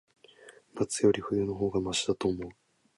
[0.73, 2.51] 夏より、冬の方がましだと思う。